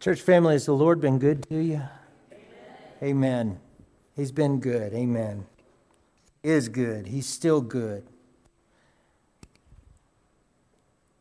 [0.00, 1.82] Church family, has the Lord been good to you?
[2.32, 2.38] Amen.
[3.02, 3.60] Amen.
[4.14, 4.94] He's been good.
[4.94, 5.46] Amen.
[6.44, 7.08] Is good.
[7.08, 8.06] He's still good.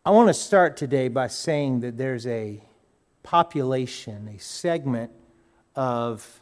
[0.06, 2.62] I want to start today by saying that there's a
[3.24, 5.12] population, a segment
[5.76, 6.40] of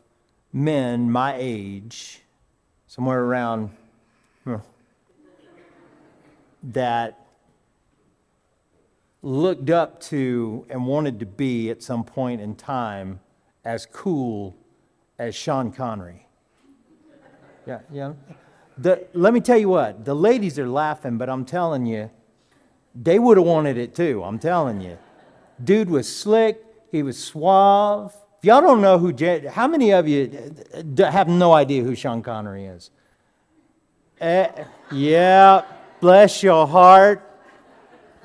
[0.52, 2.22] men my age,
[2.86, 3.70] somewhere around,
[4.44, 4.58] hmm,
[6.64, 7.25] that
[9.26, 13.20] looked up to and wanted to be at some point in time
[13.66, 14.56] as cool
[15.18, 16.28] as Sean Connery.
[17.66, 18.14] Yeah, yeah.
[18.78, 22.12] The, let me tell you what, the ladies are laughing, but I'm telling you,
[22.94, 24.24] they would have wanted it too.
[24.24, 25.00] I'm telling you.
[25.64, 28.14] Dude was slick, he was suave.
[28.38, 29.12] If y'all don't know who,
[29.50, 30.56] how many of you
[31.00, 32.92] have no idea who Sean Connery is?
[34.22, 34.48] Uh,
[34.92, 35.64] yeah,
[36.00, 37.24] bless your heart.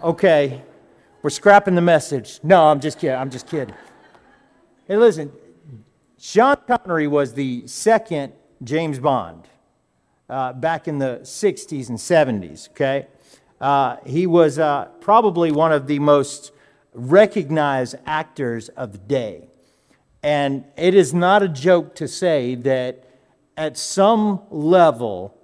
[0.02, 0.62] Okay,
[1.22, 2.40] we're scrapping the message.
[2.42, 3.16] No, I'm just kidding.
[3.16, 3.74] I'm just kidding.
[4.86, 5.30] Hey, listen,
[6.18, 8.32] Sean Connery was the second
[8.64, 9.48] James Bond
[10.28, 13.06] uh, back in the 60s and 70s, okay?
[13.60, 16.52] Uh, he was uh, probably one of the most
[16.94, 19.48] recognized actors of the day.
[20.22, 23.04] And it is not a joke to say that
[23.56, 25.36] at some level,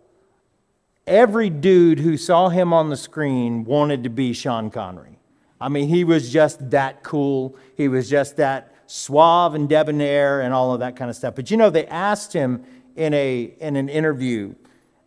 [1.06, 5.15] every dude who saw him on the screen wanted to be Sean Connery.
[5.60, 7.56] I mean, he was just that cool.
[7.76, 11.34] He was just that suave and debonair and all of that kind of stuff.
[11.34, 14.54] But you know, they asked him in, a, in an interview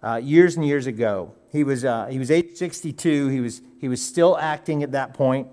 [0.03, 1.33] uh, years and years ago.
[1.52, 3.27] He was, uh, he was age 62.
[3.27, 5.47] He was, he was still acting at that point.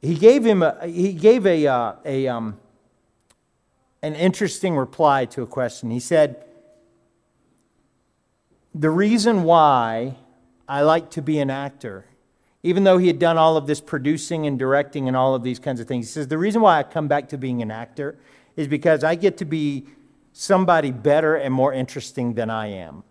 [0.00, 2.58] He gave him a, he gave a, uh, a, um,
[4.02, 5.90] an interesting reply to a question.
[5.90, 6.44] He said,
[8.74, 10.16] The reason why
[10.68, 12.04] I like to be an actor
[12.62, 15.58] even though he had done all of this producing and directing and all of these
[15.58, 16.08] kinds of things.
[16.08, 18.16] He says, The reason why I come back to being an actor
[18.56, 19.86] is because I get to be
[20.32, 23.02] somebody better and more interesting than I am.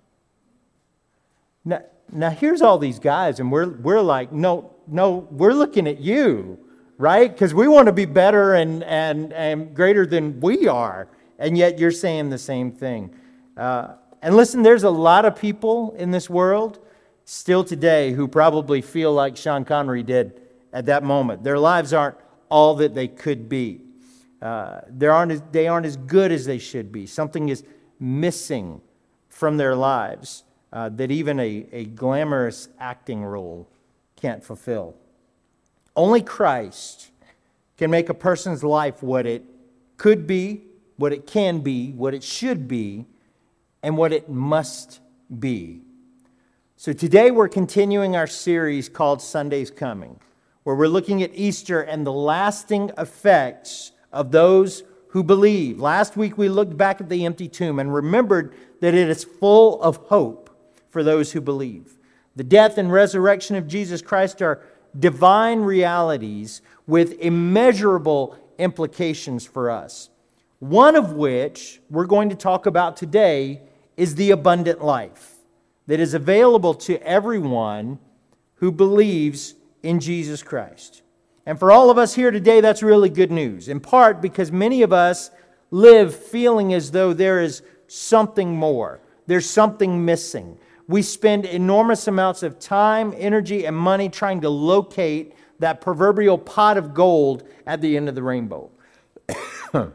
[1.66, 1.82] Now,
[2.12, 6.60] now here's all these guys, and we're, we're like, no, no, we're looking at you,
[6.98, 7.32] right?
[7.32, 11.08] Because we want to be better and, and, and greater than we are.
[11.40, 13.14] And yet you're saying the same thing.
[13.58, 16.80] Uh, and listen, there's a lot of people in this world
[17.26, 20.42] still today who probably feel like Sean Connery did
[20.74, 21.44] at that moment.
[21.44, 22.18] Their lives aren't
[22.50, 23.82] all that they could be.
[24.42, 27.06] Uh, they, aren't as, they aren't as good as they should be.
[27.06, 27.64] Something is
[28.00, 28.82] missing
[29.30, 30.44] from their lives
[30.74, 33.70] uh, that even a, a glamorous acting role
[34.16, 34.96] can't fulfill.
[35.96, 37.12] Only Christ
[37.78, 39.44] can make a person's life what it
[39.98, 40.64] could be,
[40.98, 43.06] what it can be, what it should be,
[43.84, 45.00] and what it must
[45.40, 45.82] be.
[46.82, 50.20] So today we're continuing our series called Sunday's Coming,
[50.64, 55.80] where we're looking at Easter and the lasting effects of those who believe.
[55.80, 59.80] Last week we looked back at the empty tomb and remembered that it is full
[59.84, 60.50] of hope
[60.90, 62.00] for those who believe.
[62.36, 64.64] The death and resurrection of Jesus Christ are
[64.98, 70.10] divine realities with immeasurable implications for us.
[70.58, 73.62] One of which we're going to talk about today
[73.98, 75.41] is the abundant life
[75.92, 78.00] that is available to everyone
[78.56, 81.02] who believes in Jesus Christ.
[81.46, 84.84] And for all of us here today, that's really good news, in part because many
[84.84, 85.32] of us
[85.70, 90.58] live feeling as though there is something more, there's something missing.
[90.88, 96.78] We spend enormous amounts of time, energy, and money trying to locate that proverbial pot
[96.78, 98.72] of gold at the end of the rainbow.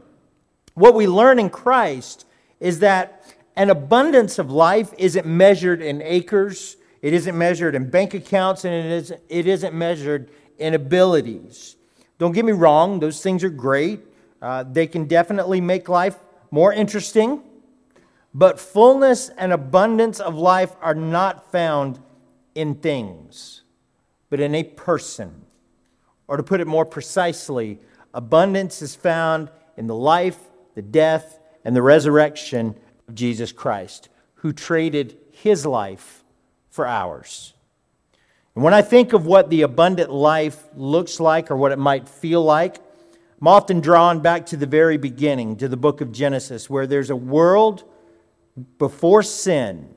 [0.75, 2.27] what we learn in Christ
[2.59, 3.16] is that
[3.57, 8.73] an abundance of life isn't measured in acres, it isn't measured in bank accounts, and
[8.73, 10.29] it isn't, it isn't measured
[10.59, 11.75] in abilities.
[12.19, 14.01] Don't get me wrong, those things are great.
[14.43, 16.15] Uh, they can definitely make life
[16.51, 17.41] more interesting.
[18.31, 21.99] But fullness and abundance of life are not found
[22.53, 23.63] in things,
[24.29, 25.45] but in a person.
[26.27, 27.79] Or to put it more precisely,
[28.13, 30.37] abundance is found in the life,
[30.75, 32.75] the death, and the resurrection
[33.07, 36.23] of Jesus Christ, who traded his life
[36.69, 37.53] for ours.
[38.55, 42.09] And when I think of what the abundant life looks like or what it might
[42.09, 42.77] feel like,
[43.39, 47.11] I'm often drawn back to the very beginning, to the book of Genesis, where there's
[47.11, 47.83] a world
[48.79, 49.93] before sin.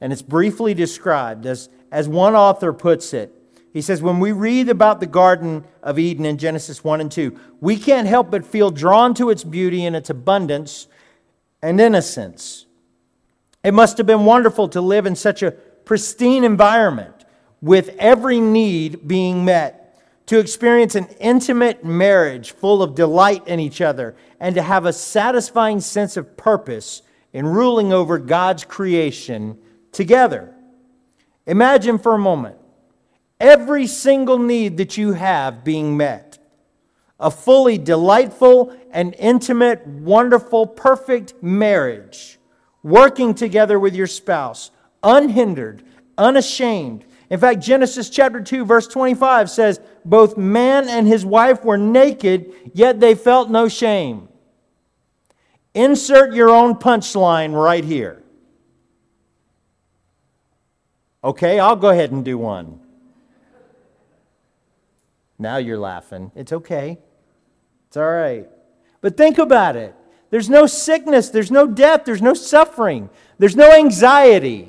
[0.00, 3.34] And it's briefly described as, as one author puts it.
[3.72, 7.38] He says, when we read about the Garden of Eden in Genesis 1 and 2,
[7.60, 10.86] we can't help but feel drawn to its beauty and its abundance
[11.62, 12.66] and innocence.
[13.64, 17.14] It must have been wonderful to live in such a pristine environment
[17.60, 23.80] with every need being met, to experience an intimate marriage full of delight in each
[23.80, 27.02] other, and to have a satisfying sense of purpose
[27.32, 29.58] in ruling over God's creation
[29.90, 30.54] together.
[31.46, 32.58] Imagine for a moment
[33.40, 36.27] every single need that you have being met.
[37.20, 42.38] A fully delightful and intimate, wonderful, perfect marriage,
[42.82, 44.70] working together with your spouse,
[45.02, 45.82] unhindered,
[46.16, 47.04] unashamed.
[47.30, 52.52] In fact, Genesis chapter 2, verse 25 says, Both man and his wife were naked,
[52.72, 54.28] yet they felt no shame.
[55.74, 58.22] Insert your own punchline right here.
[61.22, 62.80] Okay, I'll go ahead and do one.
[65.38, 66.32] Now you're laughing.
[66.34, 66.98] It's okay.
[67.88, 68.48] It's all right.
[69.00, 69.94] But think about it.
[70.30, 73.08] There's no sickness, there's no death, there's no suffering,
[73.38, 74.68] there's no anxiety,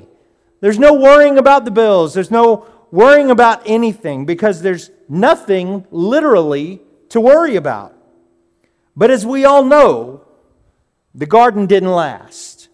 [0.60, 6.80] there's no worrying about the bills, there's no worrying about anything because there's nothing literally
[7.10, 7.94] to worry about.
[8.96, 10.24] But as we all know,
[11.14, 12.68] the garden didn't last.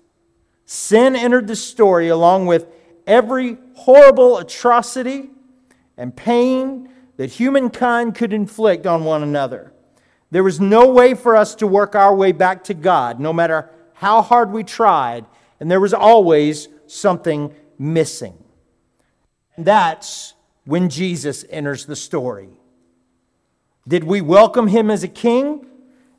[0.64, 2.66] Sin entered the story along with
[3.06, 5.31] every horrible atrocity
[5.96, 9.72] and pain that humankind could inflict on one another.
[10.31, 13.70] There was no way for us to work our way back to God, no matter
[13.94, 15.25] how hard we tried,
[15.61, 18.34] and there was always something missing.
[19.56, 20.34] And that's
[20.64, 22.50] when Jesus enters the story.
[23.88, 25.64] Did we welcome him as a king?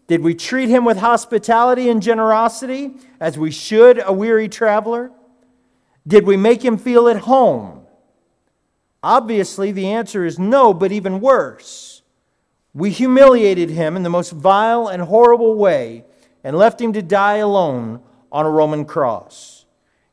[0.08, 5.12] Did we treat him with hospitality and generosity as we should a weary traveler?
[6.08, 7.86] Did we make him feel at home?
[9.04, 11.97] Obviously, the answer is no, but even worse.
[12.78, 16.06] We humiliated him in the most vile and horrible way
[16.44, 18.02] and left him to die alone
[18.32, 19.66] on a Roman cross.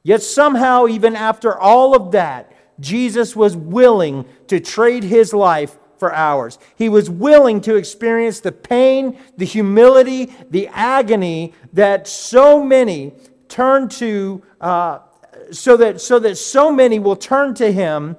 [0.03, 2.51] Yet somehow, even after all of that,
[2.81, 6.59] Jesus was willing to trade his life for ours.
[6.75, 13.13] He was willing to experience the pain, the humility, the agony that so many
[13.47, 15.01] turn to, uh,
[15.51, 18.17] so, that, so that so many will turn to him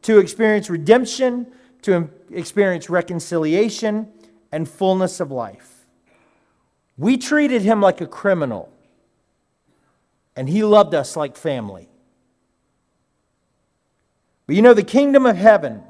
[0.00, 1.46] to experience redemption,
[1.82, 4.08] to experience reconciliation,
[4.50, 5.86] and fullness of life.
[6.98, 8.70] We treated him like a criminal,
[10.36, 11.88] and he loved us like family.
[14.46, 15.82] But you know, the kingdom of heaven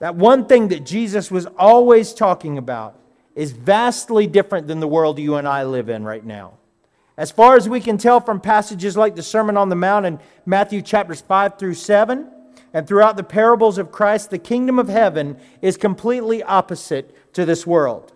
[0.00, 2.98] that one thing that Jesus was always talking about
[3.34, 6.54] is vastly different than the world you and I live in right now.
[7.18, 10.18] As far as we can tell from passages like the Sermon on the Mount in
[10.46, 12.30] Matthew chapters 5 through 7,
[12.72, 17.66] and throughout the parables of Christ, the kingdom of heaven is completely opposite to this
[17.66, 18.12] world.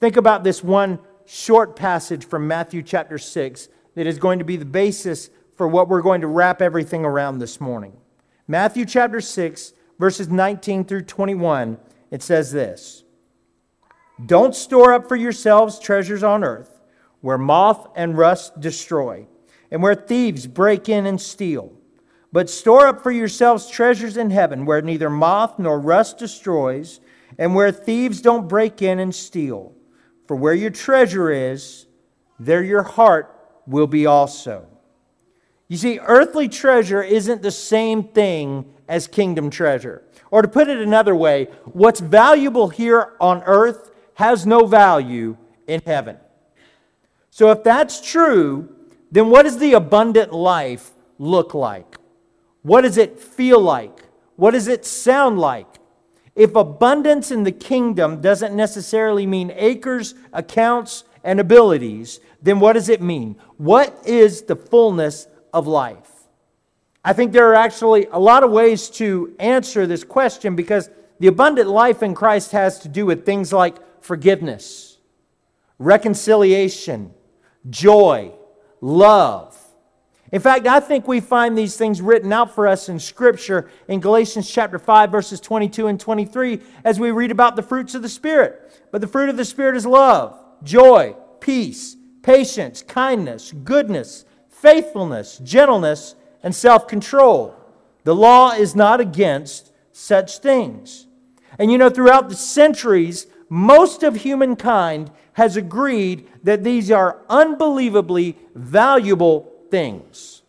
[0.00, 4.56] Think about this one short passage from Matthew chapter 6 that is going to be
[4.56, 7.96] the basis for what we're going to wrap everything around this morning.
[8.48, 11.78] Matthew chapter 6, verses 19 through 21,
[12.10, 13.04] it says this
[14.26, 16.80] Don't store up for yourselves treasures on earth,
[17.20, 19.26] where moth and rust destroy,
[19.70, 21.72] and where thieves break in and steal.
[22.34, 26.98] But store up for yourselves treasures in heaven, where neither moth nor rust destroys,
[27.38, 29.72] and where thieves don't break in and steal.
[30.26, 31.86] For where your treasure is,
[32.40, 34.66] there your heart will be also.
[35.68, 40.02] You see, earthly treasure isn't the same thing as kingdom treasure.
[40.32, 45.36] Or to put it another way, what's valuable here on earth has no value
[45.68, 46.16] in heaven.
[47.30, 48.74] So if that's true,
[49.12, 51.96] then what does the abundant life look like?
[52.64, 54.04] What does it feel like?
[54.36, 55.66] What does it sound like?
[56.34, 62.88] If abundance in the kingdom doesn't necessarily mean acres, accounts, and abilities, then what does
[62.88, 63.36] it mean?
[63.58, 66.10] What is the fullness of life?
[67.04, 70.88] I think there are actually a lot of ways to answer this question because
[71.20, 74.96] the abundant life in Christ has to do with things like forgiveness,
[75.78, 77.12] reconciliation,
[77.68, 78.32] joy,
[78.80, 79.54] love.
[80.34, 84.00] In fact, I think we find these things written out for us in Scripture in
[84.00, 88.08] Galatians chapter 5, verses 22 and 23, as we read about the fruits of the
[88.08, 88.82] Spirit.
[88.90, 96.16] But the fruit of the Spirit is love, joy, peace, patience, kindness, goodness, faithfulness, gentleness,
[96.42, 97.54] and self control.
[98.02, 101.06] The law is not against such things.
[101.60, 108.36] And you know, throughout the centuries, most of humankind has agreed that these are unbelievably
[108.56, 110.42] valuable things.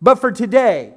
[0.00, 0.94] But for today,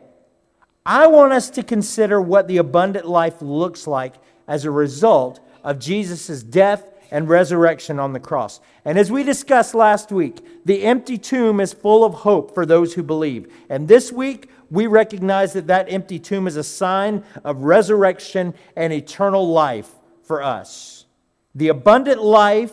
[0.85, 4.13] I want us to consider what the abundant life looks like
[4.47, 8.61] as a result of Jesus' death and resurrection on the cross.
[8.85, 12.93] And as we discussed last week, the empty tomb is full of hope for those
[12.93, 13.53] who believe.
[13.67, 18.93] And this week, we recognize that that empty tomb is a sign of resurrection and
[18.93, 19.91] eternal life
[20.23, 21.05] for us.
[21.53, 22.71] The abundant life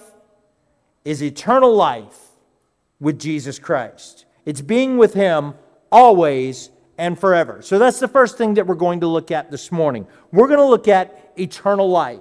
[1.05, 2.17] is eternal life
[3.01, 4.24] with Jesus Christ.
[4.45, 5.55] It's being with Him
[5.91, 7.63] always and forever.
[7.63, 10.07] So that's the first thing that we're going to look at this morning.
[10.33, 12.21] We're going to look at eternal life.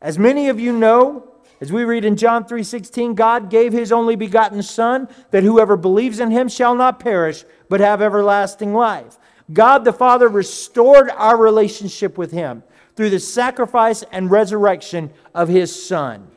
[0.00, 1.28] As many of you know,
[1.60, 6.20] as we read in John 3:16, God gave his only begotten son that whoever believes
[6.20, 9.18] in him shall not perish but have everlasting life.
[9.52, 12.62] God the Father restored our relationship with him
[12.96, 16.28] through the sacrifice and resurrection of his son.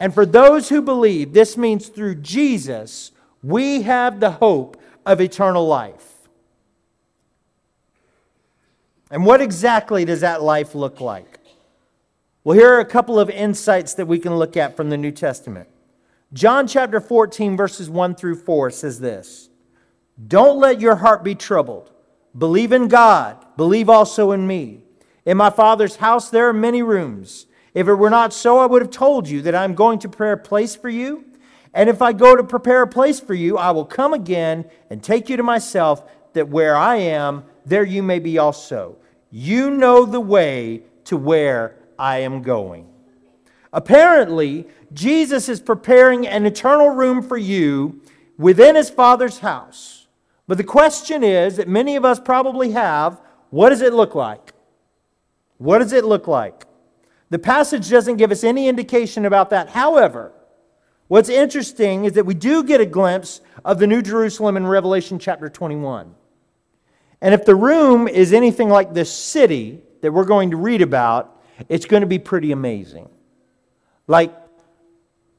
[0.00, 3.11] And for those who believe, this means through Jesus,
[3.42, 6.12] we have the hope of eternal life.
[9.10, 11.38] And what exactly does that life look like?
[12.44, 15.12] Well, here are a couple of insights that we can look at from the New
[15.12, 15.68] Testament.
[16.32, 19.50] John chapter 14, verses 1 through 4 says this
[20.26, 21.90] Don't let your heart be troubled.
[22.36, 24.80] Believe in God, believe also in me.
[25.26, 27.46] In my Father's house there are many rooms.
[27.74, 30.32] If it were not so, I would have told you that I'm going to prepare
[30.32, 31.24] a place for you.
[31.74, 35.02] And if I go to prepare a place for you, I will come again and
[35.02, 38.96] take you to myself, that where I am, there you may be also.
[39.30, 42.88] You know the way to where I am going.
[43.72, 48.02] Apparently, Jesus is preparing an eternal room for you
[48.36, 50.06] within his Father's house.
[50.46, 54.52] But the question is that many of us probably have what does it look like?
[55.58, 56.64] What does it look like?
[57.30, 59.70] The passage doesn't give us any indication about that.
[59.70, 60.32] However,
[61.12, 65.18] what's interesting is that we do get a glimpse of the New Jerusalem in Revelation
[65.18, 66.14] chapter 21.
[67.20, 71.38] And if the room is anything like this city that we're going to read about,
[71.68, 73.10] it's going to be pretty amazing.
[74.06, 74.34] Like,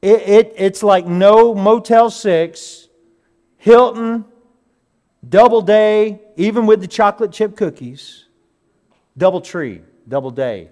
[0.00, 2.88] it, it, it's like no Motel 6,
[3.56, 4.26] Hilton,
[5.28, 8.26] Doubleday, even with the chocolate chip cookies,
[9.18, 10.68] Doubletree, double day.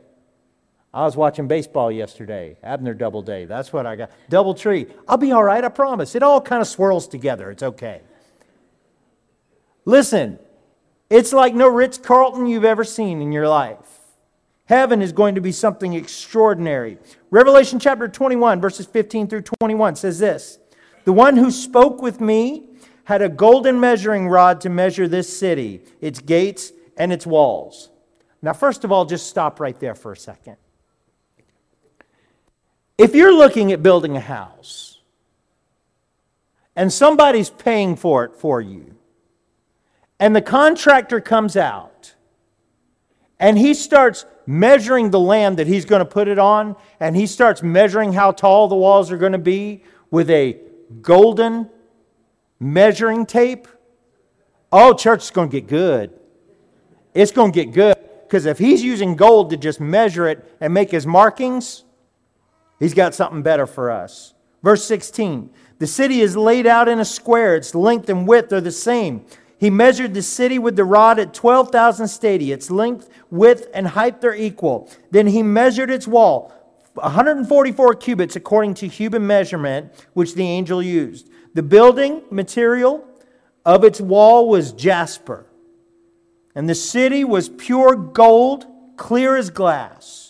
[0.95, 3.47] I was watching baseball yesterday, Abner Doubleday.
[3.47, 4.11] That's what I got.
[4.31, 4.93] Doubletree.
[5.09, 6.15] I'll be all right, I promise.
[6.15, 7.51] It all kind of swirls together.
[7.51, 8.03] It's okay.
[9.87, 10.39] Listen,
[11.09, 14.01] it's like no Ritz Carlton you've ever seen in your life.
[14.67, 16.99] Heaven is going to be something extraordinary.
[17.31, 20.59] Revelation chapter 21, verses 15 through 21 says this
[21.05, 22.69] The one who spoke with me
[23.05, 27.91] had a golden measuring rod to measure this city, its gates, and its walls.
[28.43, 30.57] Now, first of all, just stop right there for a second.
[33.03, 35.01] If you're looking at building a house
[36.77, 38.95] and somebody's paying for it for you,
[40.21, 42.15] and the contractor comes out
[43.41, 47.27] and he starts measuring the land that he's going to put it on, and he
[47.27, 49.83] starts measuring how tall the walls are going to be
[50.13, 50.61] with a
[51.01, 51.69] golden
[52.61, 53.67] measuring tape.
[54.71, 56.13] Oh, church is going to get good.
[57.15, 57.97] It's going to get good.
[58.23, 61.83] Because if he's using gold to just measure it and make his markings,
[62.83, 64.35] he's got something better for us.
[64.63, 68.61] Verse 16 The city is laid out in a square, its length and width are
[68.61, 69.25] the same.
[69.59, 72.53] He measured the city with the rod at 12,000 stadia.
[72.53, 74.91] Its length, width, and height are equal.
[75.13, 76.53] Then he measured its wall,
[76.95, 81.31] 144 cubits according to human measurement, which the angel used.
[81.55, 83.07] The building material
[83.65, 85.47] of its wall was jasper,
[86.57, 90.22] and the city was pure gold, clear as glass.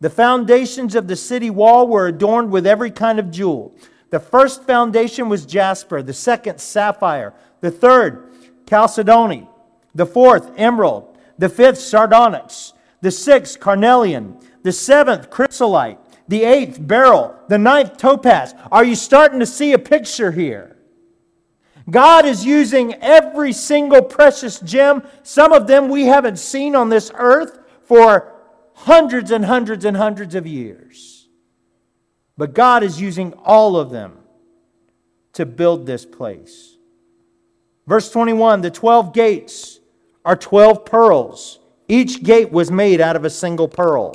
[0.00, 3.74] The foundations of the city wall were adorned with every kind of jewel.
[4.10, 8.32] The first foundation was jasper, the second, sapphire, the third,
[8.68, 9.48] chalcedony,
[9.94, 17.34] the fourth, emerald, the fifth, sardonyx, the sixth, carnelian, the seventh, chrysolite, the eighth, beryl,
[17.48, 18.54] the ninth, topaz.
[18.70, 20.76] Are you starting to see a picture here?
[21.90, 25.02] God is using every single precious gem.
[25.22, 28.37] Some of them we haven't seen on this earth for
[28.78, 31.28] hundreds and hundreds and hundreds of years.
[32.36, 34.18] But God is using all of them
[35.32, 36.76] to build this place.
[37.86, 39.80] Verse 21 the 12 gates
[40.24, 41.58] are 12 pearls.
[41.88, 44.14] Each gate was made out of a single pearl.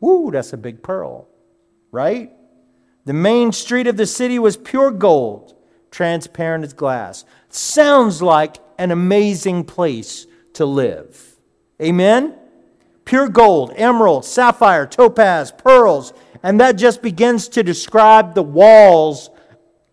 [0.00, 1.28] Woo, that's a big pearl,
[1.90, 2.32] right?
[3.06, 5.54] The main street of the city was pure gold,
[5.90, 7.24] transparent as glass.
[7.48, 11.36] Sounds like an amazing place to live.
[11.80, 12.34] Amen?
[13.04, 19.30] Pure gold, emerald, sapphire, topaz, pearls, and that just begins to describe the walls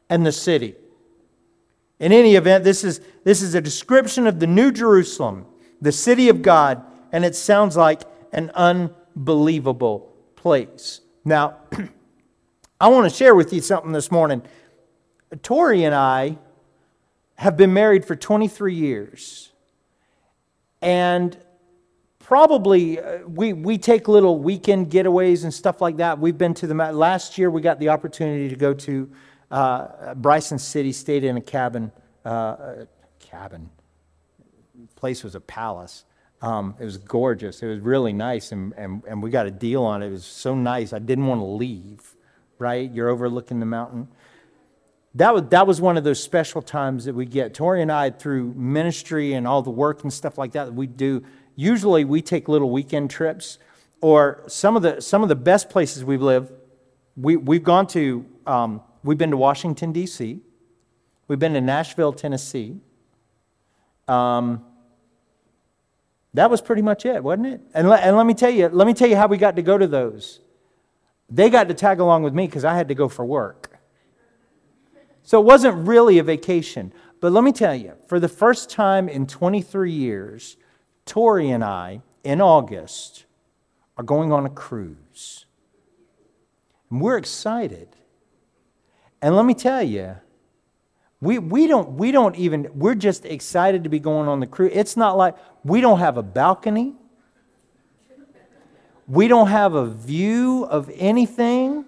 [0.10, 0.76] and the city.
[2.00, 5.46] In any event, this is, this is a description of the New Jerusalem,
[5.82, 8.02] the city of God, and it sounds like
[8.32, 11.02] an unbelievable place.
[11.24, 11.58] Now,
[12.82, 14.42] I want to share with you something this morning.
[15.44, 16.38] Tori and I
[17.36, 19.52] have been married for 23 years.
[20.82, 21.38] And
[22.32, 26.18] probably uh, we, we take little weekend getaways and stuff like that.
[26.18, 27.52] We've been to the last year.
[27.52, 29.12] We got the opportunity to go to
[29.52, 31.92] uh, Bryson City, stayed in a cabin.
[32.24, 32.86] Uh,
[33.20, 33.70] cabin.
[34.96, 36.06] place was a palace.
[36.42, 37.62] Um, it was gorgeous.
[37.62, 40.08] It was really nice, and, and, and we got a deal on it.
[40.08, 40.94] It was so nice.
[40.94, 42.16] I didn't want to leave.
[42.60, 44.08] Right, you're overlooking the mountain.
[45.16, 47.54] That was, that was one of those special times that we get.
[47.54, 50.88] Tori and I, through ministry and all the work and stuff like that that we
[50.88, 53.58] do, usually we take little weekend trips
[54.02, 56.52] or some of the some of the best places we've lived
[57.16, 60.40] we, we've gone to um, we've been to washington d.c
[61.28, 62.78] we've been to nashville tennessee.
[64.08, 64.66] Um,
[66.34, 67.62] that was pretty much it wasn't it?
[67.74, 69.62] And, le- and let me tell you let me tell you how we got to
[69.62, 70.40] go to those.
[71.30, 73.80] They got to tag along with me because i had to go for work.
[75.24, 76.94] So it wasn't really a vacation.
[77.22, 80.58] But let me tell you for the first time in 23 years
[81.06, 83.26] Tori and I, in August,
[83.98, 85.46] are going on a cruise.
[86.90, 87.90] And we're excited.
[89.22, 90.18] And let me tell you,
[91.22, 94.72] we, we, don't, we don't even, we're just excited to be going on the cruise.
[94.74, 96.96] It's not like we don't have a balcony,
[99.08, 101.86] we don't have a view of anything.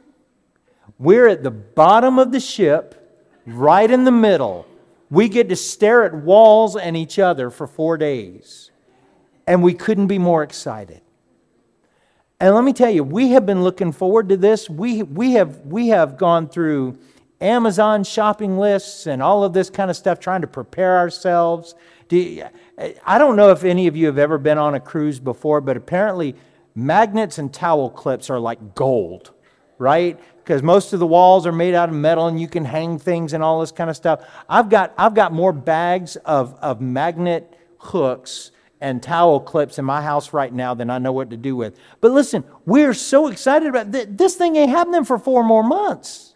[1.00, 4.68] We're at the bottom of the ship, right in the middle.
[5.10, 8.72] We get to stare at walls and each other for four days
[9.48, 11.02] and we couldn't be more excited.
[12.40, 14.70] And let me tell you, we have been looking forward to this.
[14.70, 16.98] We, we, have, we have gone through
[17.40, 21.76] Amazon shopping lists and all of this kind of stuff trying to prepare ourselves.
[22.08, 22.46] Do you,
[23.06, 25.78] I don't know if any of you have ever been on a cruise before, but
[25.78, 26.36] apparently
[26.76, 29.32] magnets and towel clips are like gold,
[29.78, 30.20] right?
[30.38, 33.34] Because most of the walls are made out of metal and you can hang things
[33.34, 34.26] and all this kind of stuff.
[34.50, 38.52] I've got, I've got more bags of, of magnet hooks
[38.84, 41.80] and towel clips in my house right now than I know what to do with.
[42.02, 46.36] But listen, we're so excited about th- this thing ain't happening for four more months.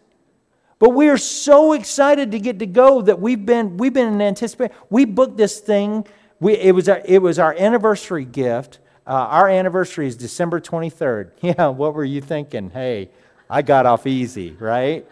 [0.78, 4.22] But we are so excited to get to go that we've been we've been in
[4.22, 4.74] anticipation.
[4.88, 6.06] We booked this thing.
[6.40, 8.78] We, it was our, it was our anniversary gift.
[9.06, 11.32] Uh, our anniversary is December 23rd.
[11.42, 12.70] Yeah, what were you thinking?
[12.70, 13.10] Hey,
[13.50, 15.06] I got off easy, right?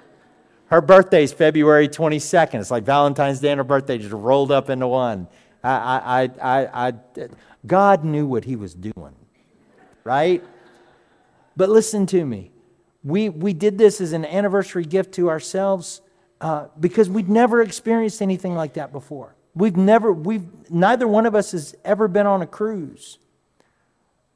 [0.69, 2.61] Her birthday's February 22nd.
[2.61, 5.29] It's like Valentine's Day and her birthday just rolled up into one.
[5.67, 6.93] I, I, I, I,
[7.67, 9.15] God knew what he was doing,
[10.05, 10.43] right?
[11.57, 12.53] But listen to me.
[13.03, 16.01] We, we did this as an anniversary gift to ourselves
[16.41, 19.35] uh, because we'd never experienced anything like that before.
[19.55, 23.19] We've never, we've, neither one of us has ever been on a cruise,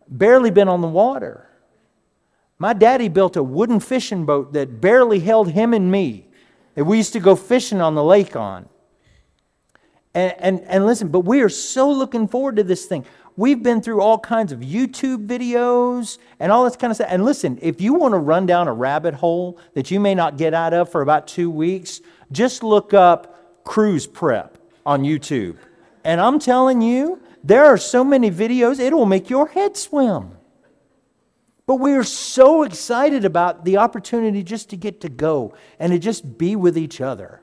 [0.09, 1.49] barely been on the water.
[2.59, 6.29] My daddy built a wooden fishing boat that barely held him and me
[6.75, 8.69] that we used to go fishing on the lake on.
[10.15, 13.05] And, and, and listen, but we are so looking forward to this thing.
[13.37, 17.09] We've been through all kinds of YouTube videos and all this kind of stuff.
[17.11, 20.37] And listen, if you want to run down a rabbit hole that you may not
[20.37, 22.01] get out of for about two weeks,
[22.33, 25.57] just look up cruise prep on YouTube.
[26.05, 30.37] And I'm telling you, there are so many videos, it will make your head swim.
[31.67, 35.99] But we are so excited about the opportunity just to get to go and to
[35.99, 37.43] just be with each other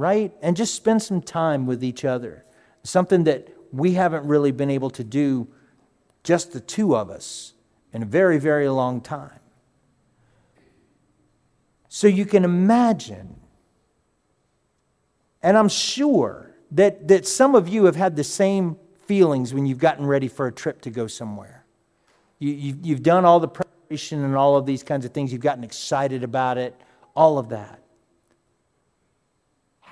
[0.00, 0.32] right?
[0.40, 2.46] And just spend some time with each other.
[2.82, 5.46] Something that we haven't really been able to do,
[6.24, 7.52] just the two of us,
[7.92, 9.38] in a very, very long time.
[11.90, 13.38] So you can imagine,
[15.42, 19.78] and I'm sure that, that some of you have had the same feelings when you've
[19.78, 21.66] gotten ready for a trip to go somewhere.
[22.38, 25.42] You, you, you've done all the preparation and all of these kinds of things, you've
[25.42, 26.74] gotten excited about it,
[27.14, 27.80] all of that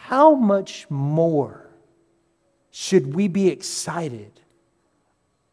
[0.09, 1.68] how much more
[2.71, 4.40] should we be excited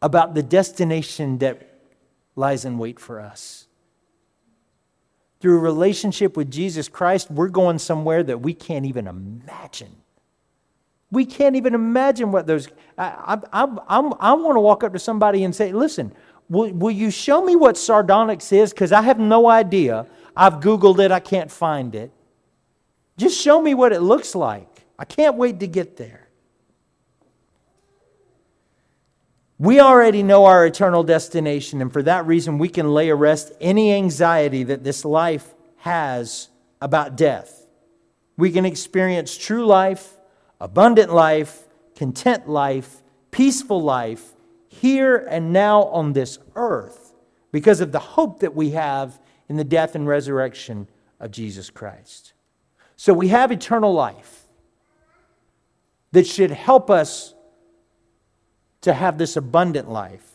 [0.00, 1.74] about the destination that
[2.36, 3.66] lies in wait for us?
[5.40, 9.94] Through a relationship with Jesus Christ, we're going somewhere that we can't even imagine.
[11.10, 12.68] We can't even imagine what those.
[12.96, 16.14] I, I, I, I want to walk up to somebody and say, listen,
[16.48, 18.72] will, will you show me what sardonyx is?
[18.72, 20.06] Because I have no idea.
[20.34, 22.10] I've Googled it, I can't find it.
[23.16, 24.84] Just show me what it looks like.
[24.98, 26.28] I can't wait to get there.
[29.58, 33.94] We already know our eternal destination, and for that reason, we can lay arrest any
[33.94, 36.48] anxiety that this life has
[36.80, 37.66] about death.
[38.36, 40.18] We can experience true life,
[40.60, 44.34] abundant life, content life, peaceful life
[44.68, 47.14] here and now on this earth
[47.50, 50.86] because of the hope that we have in the death and resurrection
[51.18, 52.34] of Jesus Christ.
[52.96, 54.42] So we have eternal life.
[56.12, 57.34] that should help us
[58.80, 60.26] to have this abundant life.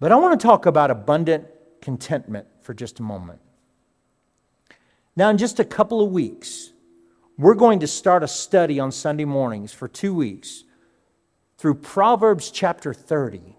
[0.00, 1.46] But I want to talk about abundant
[1.82, 3.40] contentment for just a moment.
[5.14, 6.72] Now, in just a couple of weeks,
[7.36, 10.64] we're going to start a study on Sunday mornings for two weeks
[11.58, 13.56] through Proverbs chapter 30.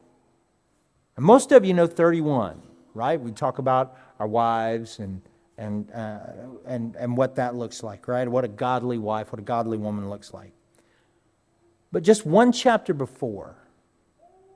[1.16, 2.62] And most of you know 31,
[2.94, 3.20] right?
[3.20, 5.22] We talk about our wives and,
[5.58, 6.20] and, uh,
[6.66, 8.28] and, and what that looks like, right?
[8.28, 10.52] What a godly wife, what a godly woman looks like.
[11.92, 13.56] But just one chapter before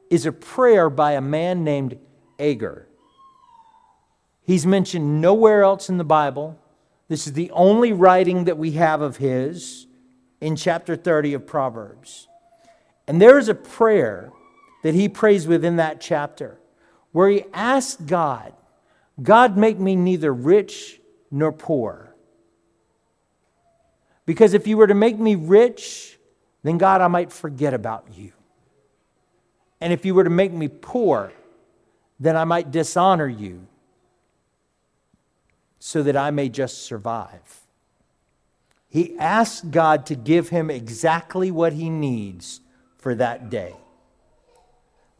[0.10, 1.98] is a prayer by a man named
[2.40, 2.88] Agur.
[4.44, 6.60] He's mentioned nowhere else in the Bible.
[7.08, 9.88] This is the only writing that we have of his
[10.40, 12.28] in chapter 30 of Proverbs.
[13.08, 14.32] And there is a prayer
[14.84, 16.60] that he prays within that chapter
[17.12, 18.54] where he asks God,
[19.22, 21.00] God, make me neither rich
[21.32, 22.14] nor poor.
[24.26, 26.18] Because if you were to make me rich,
[26.64, 28.34] then God, I might forget about you.
[29.80, 31.34] And if you were to make me poor,
[32.20, 33.68] then I might dishonor you
[35.80, 37.62] so that I may just survive.
[38.88, 42.62] He asked God to give him exactly what he needs
[42.98, 43.74] for that day.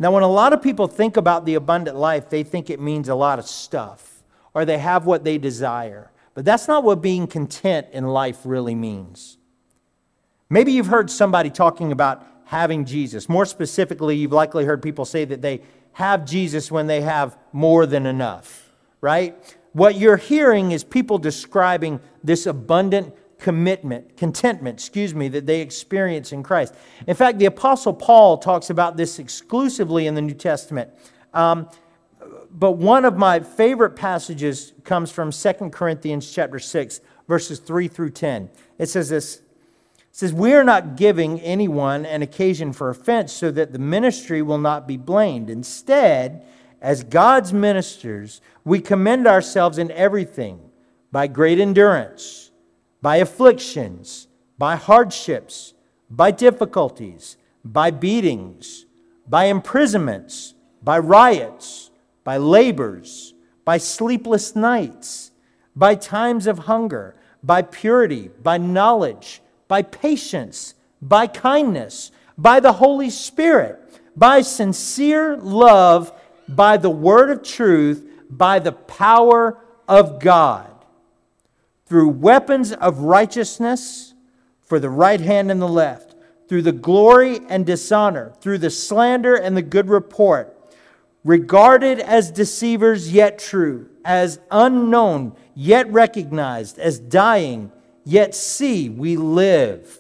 [0.02, 3.08] Now, when a lot of people think about the abundant life, they think it means
[3.08, 6.10] a lot of stuff or they have what they desire.
[6.34, 9.38] But that's not what being content in life really means.
[10.50, 13.30] Maybe you've heard somebody talking about having Jesus.
[13.30, 15.62] More specifically, you've likely heard people say that they
[15.92, 19.56] have Jesus when they have more than enough, right?
[19.74, 26.32] What you're hearing is people describing this abundant commitment, contentment, excuse me, that they experience
[26.32, 26.76] in Christ.
[27.08, 30.92] In fact, the Apostle Paul talks about this exclusively in the New Testament.
[31.34, 31.68] Um,
[32.52, 38.12] but one of my favorite passages comes from 2 Corinthians chapter 6, verses 3 through
[38.12, 38.50] 10.
[38.78, 39.44] It says this it
[40.12, 44.60] says, We are not giving anyone an occasion for offense so that the ministry will
[44.60, 45.50] not be blamed.
[45.50, 46.46] Instead,
[46.80, 50.60] as God's ministers, we commend ourselves in everything
[51.12, 52.51] by great endurance,
[53.02, 55.74] by afflictions, by hardships,
[56.10, 58.86] by difficulties, by beatings,
[59.28, 61.92] by imprisonments, by riots,
[62.24, 63.34] by labors,
[63.66, 65.32] by sleepless nights,
[65.76, 73.10] by times of hunger, by purity, by knowledge by patience, by kindness, by the Holy
[73.10, 73.80] Spirit,
[74.18, 76.12] by sincere love,
[76.46, 80.70] by the word of truth, by the power of God,
[81.92, 84.14] through weapons of righteousness
[84.62, 86.16] for the right hand and the left,
[86.48, 90.58] through the glory and dishonor, through the slander and the good report,
[91.26, 97.70] regarded as deceivers yet true, as unknown yet recognized, as dying
[98.06, 100.00] Yet see, we live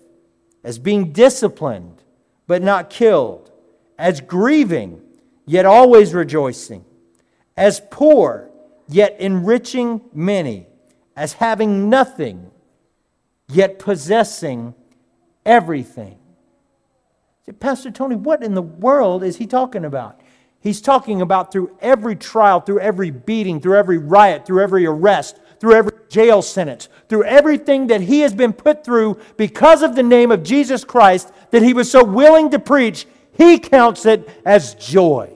[0.64, 2.04] as being disciplined,
[2.48, 3.52] but not killed,
[3.98, 5.02] as grieving,
[5.46, 6.86] yet always rejoicing,
[7.58, 8.50] as poor,
[8.88, 10.68] yet enriching many,
[11.22, 12.50] as having nothing,
[13.48, 14.74] yet possessing
[15.46, 16.18] everything.
[17.60, 20.20] Pastor Tony, what in the world is he talking about?
[20.62, 25.40] He's talking about through every trial, through every beating, through every riot, through every arrest,
[25.60, 30.02] through every jail sentence, through everything that he has been put through because of the
[30.02, 33.06] name of Jesus Christ that he was so willing to preach,
[33.38, 35.32] he counts it as joy.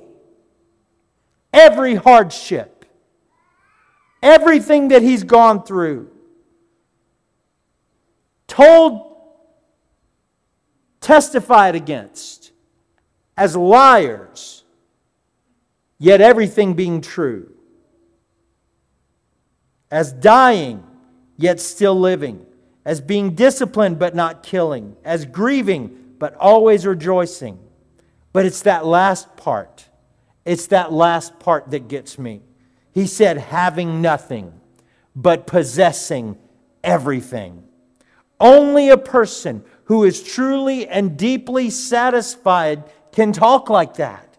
[1.54, 2.75] Every hardship,
[4.26, 6.10] everything that he's gone through,
[8.48, 9.18] told,
[11.00, 12.52] testified against
[13.38, 14.64] as liars,
[16.00, 17.52] yet everything being true
[19.92, 20.84] as dying,
[21.38, 22.44] yet still living,
[22.84, 27.60] as being disciplined, but not killing, as grieving, but always rejoicing.
[28.34, 29.88] But it's that last part.
[30.44, 32.42] It's that last part that gets me.
[32.96, 34.54] He said, having nothing,
[35.14, 36.38] but possessing
[36.82, 37.66] everything.
[38.40, 44.38] Only a person who is truly and deeply satisfied can talk like that.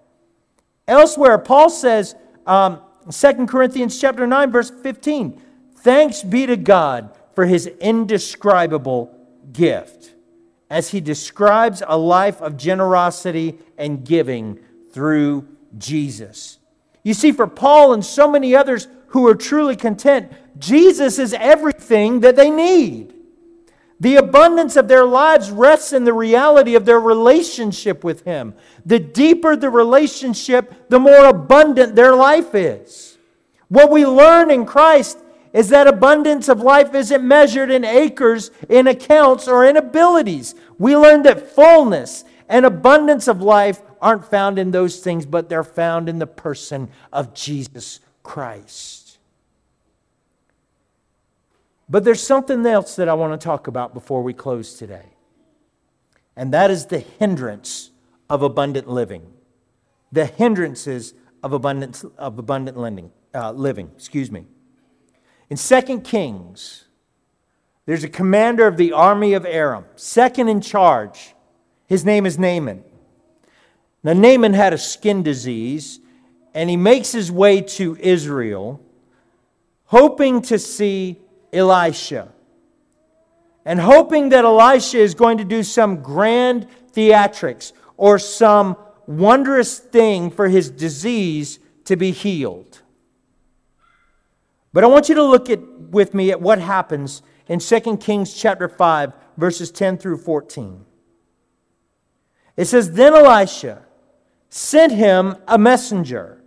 [0.88, 2.14] Elsewhere, Paul says,
[2.46, 5.38] um, 2 Corinthians chapter 9, verse 15,
[5.76, 9.14] Thanks be to God for his indescribable
[9.52, 10.14] gift
[10.70, 14.58] as he describes a life of generosity and giving
[14.92, 16.58] through Jesus.
[17.06, 22.18] You see, for Paul and so many others who are truly content, Jesus is everything
[22.18, 23.14] that they need.
[24.00, 28.54] The abundance of their lives rests in the reality of their relationship with Him.
[28.84, 33.18] The deeper the relationship, the more abundant their life is.
[33.68, 35.16] What we learn in Christ
[35.52, 40.56] is that abundance of life isn't measured in acres, in accounts, or in abilities.
[40.76, 45.64] We learn that fullness and abundance of life aren't found in those things, but they're
[45.64, 49.18] found in the person of Jesus Christ.
[51.88, 55.06] But there's something else that I want to talk about before we close today,
[56.37, 57.90] and that is the hindrance
[58.28, 59.32] of abundant living.
[60.12, 63.90] The hindrances of abundant, of abundant living, uh, living.
[63.94, 64.46] Excuse me.
[65.48, 66.85] In 2 Kings,
[67.87, 71.35] there's a commander of the army of Aram, second in charge.
[71.87, 72.82] His name is Naaman.
[74.02, 76.00] Now, Naaman had a skin disease,
[76.54, 78.80] and he makes his way to Israel,
[79.87, 81.18] hoping to see
[81.52, 82.32] Elisha.
[83.64, 90.30] And hoping that Elisha is going to do some grand theatrics or some wondrous thing
[90.30, 92.82] for his disease to be healed.
[94.72, 98.35] But I want you to look at, with me at what happens in 2 Kings
[98.35, 100.85] chapter 5, verses 10 through 14.
[102.56, 103.86] It says, Then Elisha
[104.48, 106.42] sent him a messenger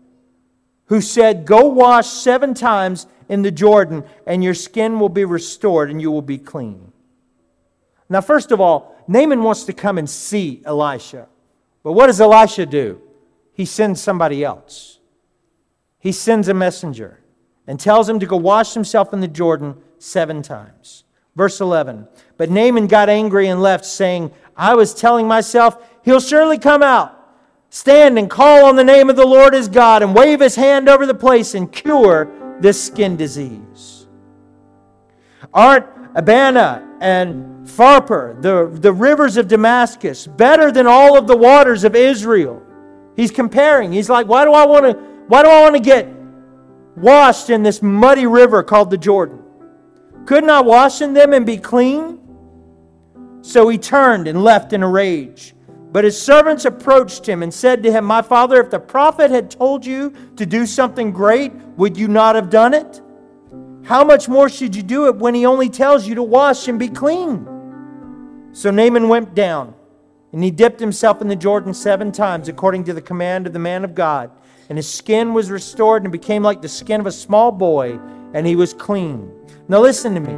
[0.86, 5.90] who said, Go wash seven times in the Jordan, and your skin will be restored
[5.90, 6.92] and you will be clean.
[8.10, 11.28] Now, first of all, Naaman wants to come and see Elisha.
[11.84, 13.02] But what does Elisha do?
[13.54, 15.00] He sends somebody else.
[16.00, 17.20] He sends a messenger
[17.68, 21.04] and tells him to go wash himself in the Jordan seven times.
[21.36, 22.08] Verse 11
[22.38, 27.19] But Naaman got angry and left, saying, I was telling myself, he'll surely come out,
[27.70, 30.90] stand and call on the name of the Lord his God, and wave his hand
[30.90, 34.08] over the place and cure this skin disease.
[35.54, 41.84] Aren't Abana and Pharpar, the, the rivers of Damascus, better than all of the waters
[41.84, 42.62] of Israel?
[43.16, 43.92] He's comparing.
[43.92, 44.94] He's like, why do I want to,
[45.28, 46.08] why do I want to get
[47.00, 49.42] washed in this muddy river called the Jordan.
[50.26, 52.20] Couldn't I wash in them and be clean?
[53.42, 55.56] So he turned and left in a rage.
[55.92, 59.50] But his servants approached him and said to him, My father, if the prophet had
[59.50, 63.02] told you to do something great, would you not have done it?
[63.84, 66.78] How much more should you do it when he only tells you to wash and
[66.78, 67.48] be clean?
[68.52, 69.74] So Naaman went down,
[70.32, 73.60] and he dipped himself in the Jordan seven times, according to the command of the
[73.60, 74.32] man of God
[74.70, 78.00] and his skin was restored and became like the skin of a small boy,
[78.34, 79.30] and he was clean.
[79.68, 80.38] Now, listen to me.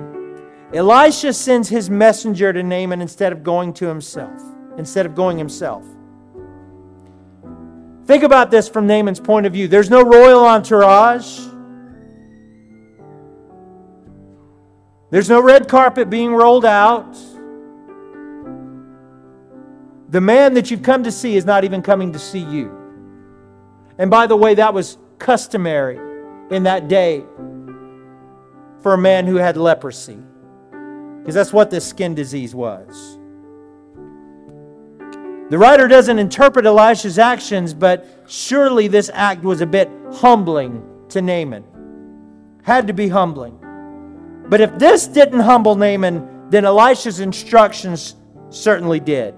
[0.73, 4.41] Elisha sends his messenger to Naaman instead of going to himself,
[4.81, 5.85] instead of going himself.
[8.05, 9.67] Think about this from Naaman's point of view.
[9.67, 11.39] There's no royal entourage.
[15.11, 17.15] There's no red carpet being rolled out.
[20.09, 22.75] The man that you've come to see is not even coming to see you.
[23.99, 25.99] And by the way, that was customary
[26.49, 27.23] in that day
[28.81, 30.17] for a man who had leprosy,
[31.19, 33.19] because that's what this skin disease was.
[35.51, 41.21] The writer doesn't interpret Elisha's actions, but surely this act was a bit humbling to
[41.21, 41.65] Naaman.
[42.63, 43.59] Had to be humbling.
[44.47, 48.15] But if this didn't humble Naaman, then Elisha's instructions
[48.49, 49.35] certainly did.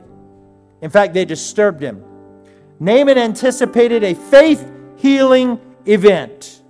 [0.83, 2.03] In fact, they disturbed him.
[2.79, 6.61] Naaman anticipated a faith healing event.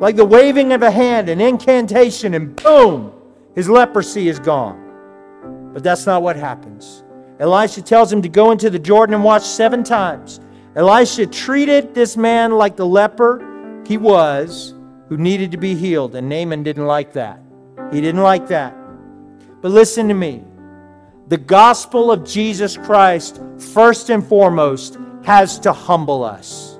[0.00, 3.12] Like the waving of a hand, an incantation, and boom,
[3.54, 5.70] his leprosy is gone.
[5.72, 7.04] But that's not what happens.
[7.40, 10.40] Elisha tells him to go into the Jordan and wash seven times.
[10.74, 14.74] Elisha treated this man like the leper he was,
[15.08, 17.40] who needed to be healed, and Naaman didn't like that.
[17.92, 18.76] He didn't like that.
[19.60, 20.44] But listen to me.
[21.28, 23.40] The gospel of Jesus Christ,
[23.72, 26.78] first and foremost, has to humble us.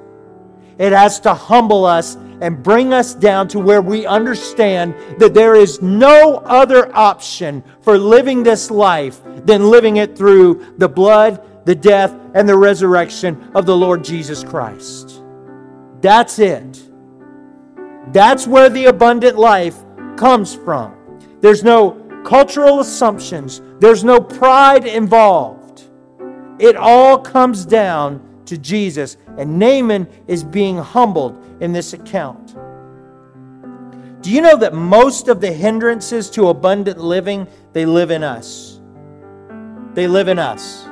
[0.79, 5.55] It has to humble us and bring us down to where we understand that there
[5.55, 11.75] is no other option for living this life than living it through the blood, the
[11.75, 15.23] death, and the resurrection of the Lord Jesus Christ.
[16.01, 16.83] That's it.
[18.13, 19.77] That's where the abundant life
[20.17, 20.95] comes from.
[21.41, 21.93] There's no
[22.25, 25.85] cultural assumptions, there's no pride involved.
[26.59, 32.57] It all comes down to Jesus, and Naaman is being humbled in this account.
[34.23, 38.81] Do you know that most of the hindrances to abundant living, they live in us?
[39.95, 40.88] They live in us.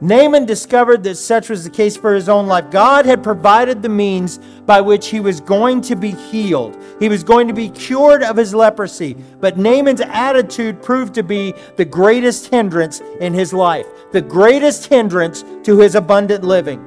[0.00, 2.70] Naaman discovered that such was the case for his own life.
[2.70, 6.80] God had provided the means by which he was going to be healed.
[7.00, 9.14] He was going to be cured of his leprosy.
[9.40, 15.44] But Naaman's attitude proved to be the greatest hindrance in his life, the greatest hindrance
[15.64, 16.84] to his abundant living.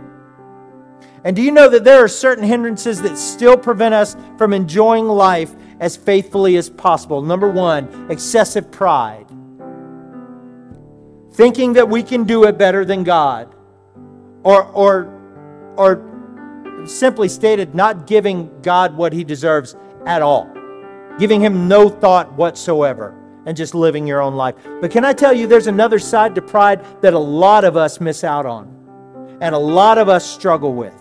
[1.26, 5.08] And do you know that there are certain hindrances that still prevent us from enjoying
[5.08, 7.22] life as faithfully as possible?
[7.22, 9.31] Number one, excessive pride.
[11.32, 13.54] Thinking that we can do it better than God.
[14.44, 20.52] Or, or, or simply stated, not giving God what he deserves at all.
[21.20, 24.56] Giving him no thought whatsoever and just living your own life.
[24.82, 28.00] But can I tell you, there's another side to pride that a lot of us
[28.00, 30.94] miss out on and a lot of us struggle with.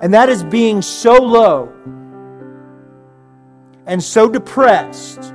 [0.00, 1.72] And that is being so low
[3.86, 5.32] and so depressed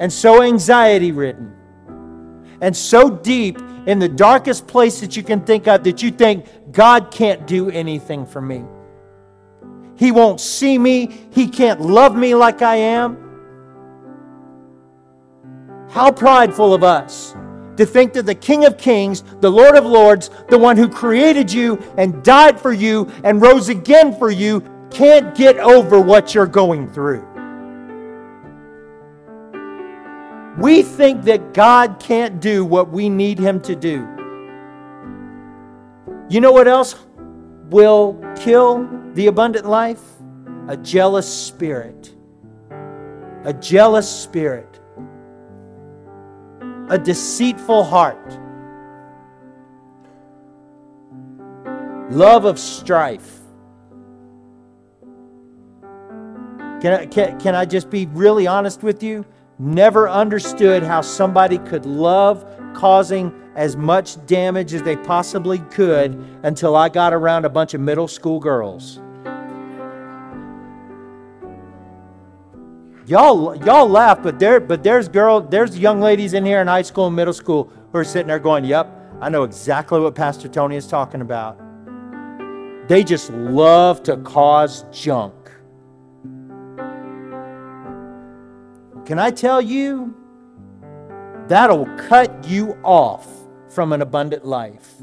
[0.00, 1.57] and so anxiety ridden
[2.60, 6.46] and so deep in the darkest place that you can think of that you think
[6.72, 8.64] God can't do anything for me.
[9.96, 11.16] He won't see me.
[11.32, 13.24] He can't love me like I am.
[15.90, 17.34] How prideful of us
[17.76, 21.52] to think that the King of Kings, the Lord of Lords, the one who created
[21.52, 26.46] you and died for you and rose again for you, can't get over what you're
[26.46, 27.26] going through.
[30.58, 34.06] We think that God can't do what we need Him to do.
[36.28, 36.96] You know what else
[37.70, 40.02] will kill the abundant life?
[40.68, 42.14] A jealous spirit.
[43.44, 44.78] A jealous spirit
[46.90, 48.38] a deceitful heart,
[52.10, 53.40] love of strife.
[56.80, 59.26] Can I, can, can I just be really honest with you?
[59.58, 62.44] Never understood how somebody could love
[62.74, 67.80] causing as much damage as they possibly could until I got around a bunch of
[67.80, 69.00] middle school girls.
[73.06, 76.82] Y'all, y'all laugh, but there, but there's girl, there's young ladies in here in high
[76.82, 78.86] school and middle school who are sitting there going, "Yep,
[79.20, 81.58] I know exactly what Pastor Tony is talking about."
[82.86, 85.34] They just love to cause junk.
[89.08, 90.14] Can I tell you?
[91.46, 93.26] That'll cut you off
[93.70, 94.96] from an abundant life.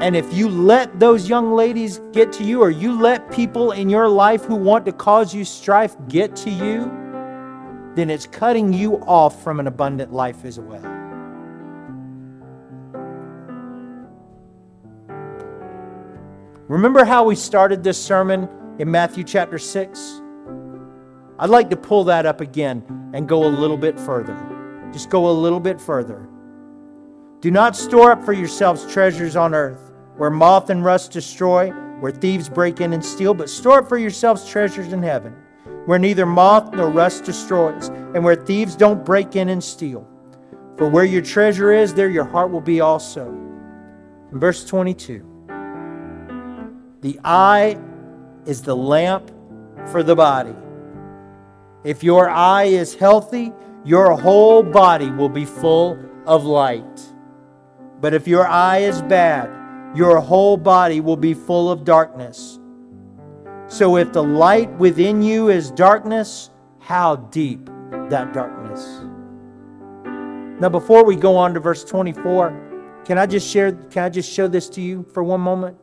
[0.00, 3.88] And if you let those young ladies get to you, or you let people in
[3.88, 6.90] your life who want to cause you strife get to you,
[7.94, 10.82] then it's cutting you off from an abundant life as well.
[16.66, 18.48] Remember how we started this sermon
[18.80, 20.22] in Matthew chapter 6?
[21.38, 24.36] I'd like to pull that up again and go a little bit further.
[24.92, 26.28] Just go a little bit further.
[27.40, 31.70] Do not store up for yourselves treasures on earth where moth and rust destroy,
[32.00, 35.32] where thieves break in and steal, but store up for yourselves treasures in heaven,
[35.86, 40.06] where neither moth nor rust destroys, and where thieves don't break in and steal.
[40.76, 43.28] For where your treasure is, there your heart will be also.
[44.32, 45.24] In verse 22
[47.00, 47.78] The eye
[48.44, 49.30] is the lamp
[49.86, 50.54] for the body.
[51.84, 53.52] If your eye is healthy,
[53.84, 57.14] your whole body will be full of light.
[58.00, 59.50] But if your eye is bad,
[59.96, 62.58] your whole body will be full of darkness.
[63.68, 67.66] So if the light within you is darkness, how deep
[68.08, 69.00] that darkness.
[70.60, 74.30] Now before we go on to verse 24, can I just share can I just
[74.30, 75.76] show this to you for one moment?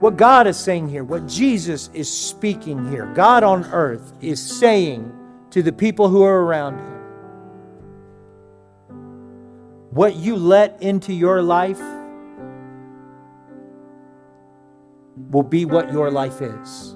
[0.00, 5.12] What God is saying here, what Jesus is speaking here, God on earth is saying
[5.50, 6.98] to the people who are around him
[9.90, 11.80] what you let into your life
[15.30, 16.94] will be what your life is.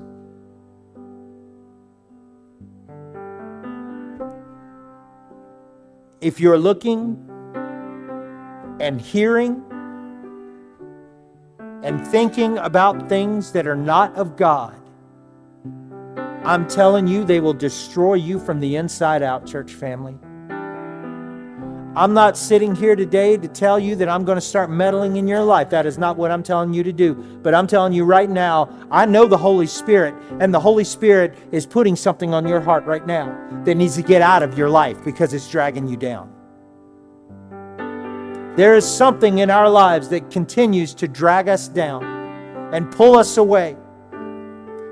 [6.20, 7.18] If you're looking
[8.78, 9.64] and hearing
[11.82, 14.78] and thinking about things that are not of God,
[16.44, 20.16] I'm telling you, they will destroy you from the inside out, church family.
[21.94, 25.28] I'm not sitting here today to tell you that I'm going to start meddling in
[25.28, 25.68] your life.
[25.70, 27.14] That is not what I'm telling you to do.
[27.14, 31.36] But I'm telling you right now, I know the Holy Spirit, and the Holy Spirit
[31.52, 33.26] is putting something on your heart right now
[33.64, 36.32] that needs to get out of your life because it's dragging you down.
[38.54, 42.04] There is something in our lives that continues to drag us down
[42.74, 43.76] and pull us away.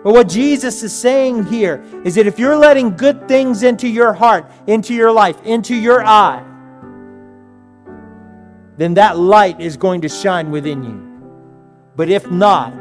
[0.02, 4.14] But what Jesus is saying here is that if you're letting good things into your
[4.14, 6.42] heart, into your life, into your eye,
[8.78, 11.06] then that light is going to shine within you.
[11.96, 12.72] But if not,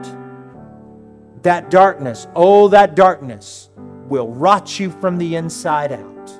[1.44, 3.70] that darkness, oh, that darkness
[4.08, 6.32] will rot you from the inside out.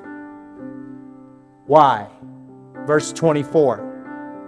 [1.66, 2.08] Why?
[2.86, 3.89] Verse 24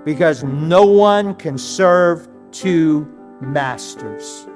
[0.06, 3.08] because no one can serve two
[3.42, 4.48] masters.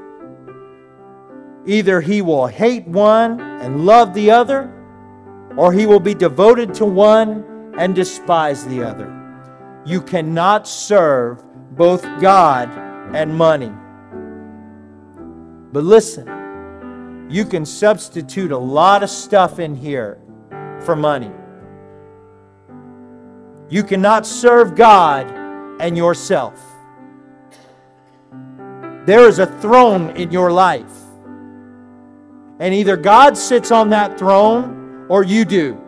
[1.65, 4.71] Either he will hate one and love the other,
[5.57, 9.11] or he will be devoted to one and despise the other.
[9.85, 11.43] You cannot serve
[11.75, 12.69] both God
[13.15, 13.71] and money.
[15.71, 20.19] But listen, you can substitute a lot of stuff in here
[20.81, 21.31] for money.
[23.69, 25.31] You cannot serve God
[25.79, 26.61] and yourself.
[29.05, 30.91] There is a throne in your life.
[32.59, 35.81] And either God sits on that throne or you do.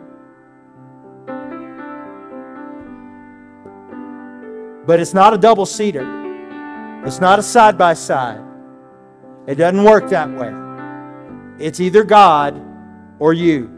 [4.86, 6.06] But it's not a double seater,
[7.04, 8.42] it's not a side by side.
[9.46, 10.52] It doesn't work that way.
[11.64, 12.60] It's either God
[13.18, 13.74] or you.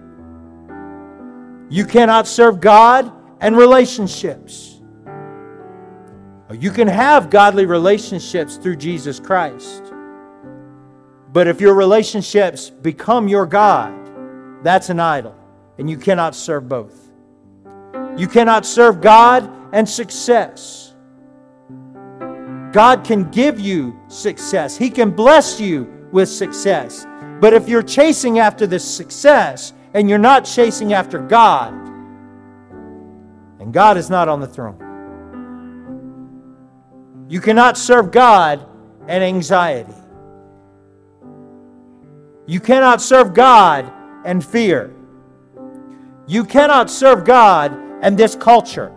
[1.69, 4.81] You cannot serve God and relationships.
[6.53, 9.93] You can have godly relationships through Jesus Christ.
[11.33, 13.95] But if your relationships become your God,
[14.65, 15.37] that's an idol,
[15.79, 17.11] and you cannot serve both.
[18.17, 20.95] You cannot serve God and success.
[22.73, 27.07] God can give you success, He can bless you with success.
[27.41, 31.90] But if you're chasing after this success and you're not chasing after God,
[33.61, 34.89] and God is not on the throne,
[37.29, 38.67] you cannot serve God
[39.07, 39.95] and anxiety.
[42.47, 43.93] You cannot serve God
[44.25, 44.93] and fear.
[46.27, 48.93] You cannot serve God and this culture.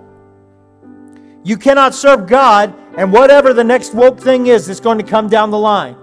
[1.43, 5.27] You cannot serve God and whatever the next woke thing is that's going to come
[5.27, 5.95] down the line.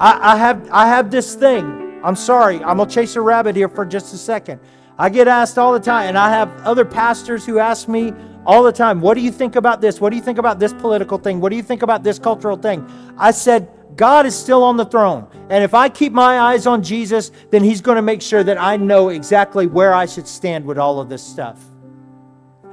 [0.00, 2.00] I, I have, I have this thing.
[2.04, 4.60] I'm sorry, I'm going to chase a rabbit here for just a second.
[4.98, 8.12] I get asked all the time, and I have other pastors who ask me
[8.46, 10.00] all the time, What do you think about this?
[10.00, 11.40] What do you think about this political thing?
[11.40, 12.88] What do you think about this cultural thing?
[13.18, 15.26] I said, God is still on the throne.
[15.50, 18.58] And if I keep my eyes on Jesus, then He's going to make sure that
[18.58, 21.62] I know exactly where I should stand with all of this stuff.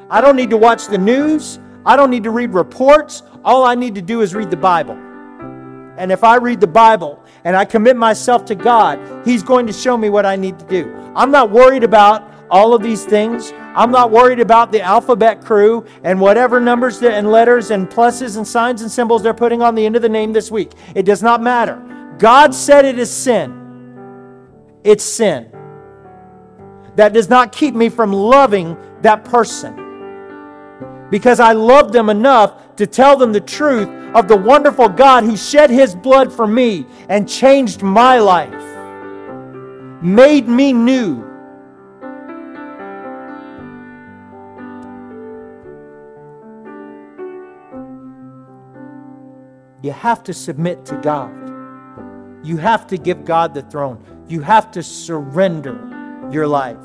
[0.09, 1.59] I don't need to watch the news.
[1.85, 3.23] I don't need to read reports.
[3.43, 4.97] All I need to do is read the Bible.
[5.97, 9.73] And if I read the Bible and I commit myself to God, He's going to
[9.73, 10.93] show me what I need to do.
[11.15, 13.51] I'm not worried about all of these things.
[13.75, 18.47] I'm not worried about the alphabet crew and whatever numbers and letters and pluses and
[18.47, 20.73] signs and symbols they're putting on the end of the name this week.
[20.93, 21.81] It does not matter.
[22.19, 23.59] God said it is sin.
[24.83, 25.51] It's sin.
[26.95, 29.79] That does not keep me from loving that person.
[31.09, 35.37] Because I love them enough to tell them the truth of the wonderful God who
[35.37, 38.53] shed his blood for me and changed my life,
[40.01, 41.23] made me new
[49.83, 51.29] You have to submit to God.
[52.41, 54.01] You have to give God the throne.
[54.29, 56.77] You have to surrender your life.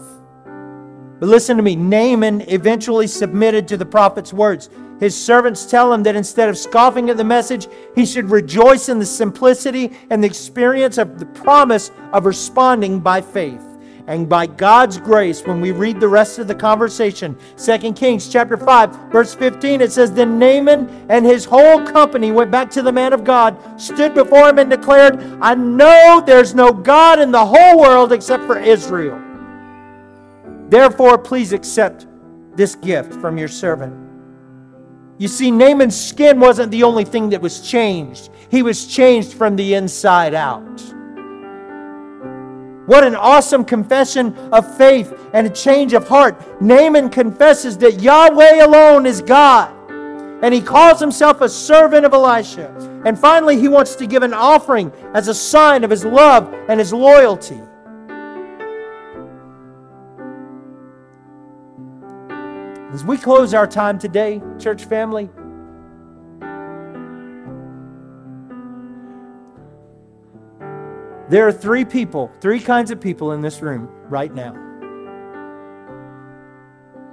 [1.20, 4.68] But listen to me Naaman eventually submitted to the prophet's words.
[5.00, 8.98] His servants tell him that instead of scoffing at the message, he should rejoice in
[8.98, 13.64] the simplicity and the experience of the promise of responding by faith.
[14.08, 18.56] And by God's grace, when we read the rest of the conversation, 2 Kings chapter
[18.56, 22.90] 5, verse 15, it says, Then Naaman and his whole company went back to the
[22.90, 27.44] man of God, stood before him, and declared, I know there's no God in the
[27.44, 29.20] whole world except for Israel.
[30.70, 32.06] Therefore, please accept
[32.56, 34.07] this gift from your servant.
[35.18, 39.56] You see, Naaman's skin wasn't the only thing that was changed, he was changed from
[39.56, 40.80] the inside out.
[42.86, 46.62] What an awesome confession of faith and a change of heart.
[46.62, 49.74] Naaman confesses that Yahweh alone is God.
[50.42, 52.72] And he calls himself a servant of Elisha.
[53.04, 56.80] And finally, he wants to give an offering as a sign of his love and
[56.80, 57.60] his loyalty.
[62.98, 65.30] As we close our time today, church family,
[71.28, 74.54] There are three people, three kinds of people in this room right now.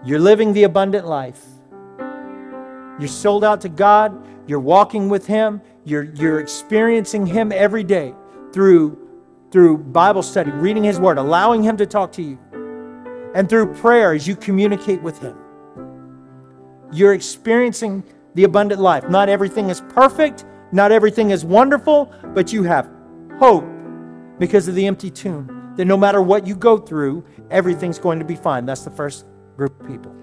[0.04, 1.46] You're living the abundant life.
[2.98, 4.26] You're sold out to God.
[4.48, 5.62] You're walking with Him.
[5.84, 8.16] You're, you're experiencing Him every day
[8.54, 8.98] through,
[9.52, 12.40] through Bible study, reading His Word, allowing Him to talk to you,
[13.36, 15.38] and through prayer as you communicate with Him.
[16.96, 18.04] You're experiencing
[18.36, 19.10] the abundant life.
[19.10, 22.90] Not everything is perfect, not everything is wonderful, but you have
[23.38, 23.66] hope
[24.40, 25.74] because of the empty tomb.
[25.76, 28.66] That no matter what you go through, everything's going to be fine.
[28.66, 29.26] That's the first
[29.58, 30.16] group of people.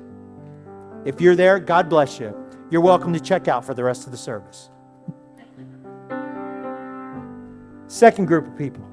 [1.05, 2.35] If you're there, God bless you.
[2.71, 4.71] You're welcome to check out for the rest of the service.
[7.87, 8.89] Second group of people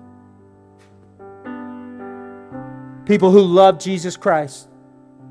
[3.06, 4.70] people who love Jesus Christ,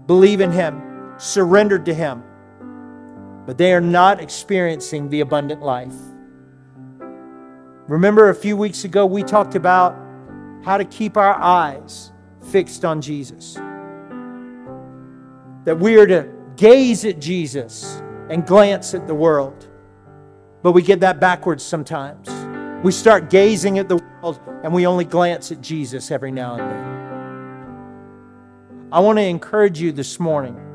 [0.06, 0.82] believe in Him,
[1.16, 2.24] surrendered to Him,
[3.48, 5.94] but they are not experiencing the abundant life.
[7.88, 9.96] Remember a few weeks ago, we talked about
[10.62, 12.12] how to keep our eyes
[12.50, 13.54] fixed on Jesus.
[15.64, 19.66] That we are to gaze at Jesus and glance at the world.
[20.62, 22.28] But we get that backwards sometimes.
[22.84, 26.70] We start gazing at the world and we only glance at Jesus every now and
[26.70, 26.84] then.
[28.92, 30.67] I want to encourage you this morning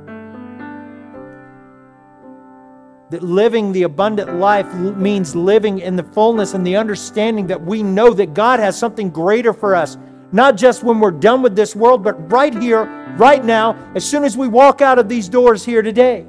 [3.14, 7.84] that living the abundant life means living in the fullness and the understanding that we
[7.84, 10.00] know that God has something greater for us,
[10.32, 12.86] not just when we're done with this world, but right here,
[13.20, 16.26] right now, as soon as we walk out of these doors here today.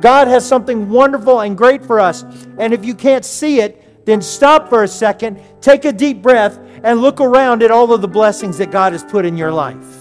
[0.00, 2.22] God has something wonderful and great for us.
[2.58, 6.60] And if you can't see it, then stop for a second, take a deep breath,
[6.84, 9.98] and look around at all of the blessings that God has put in your life.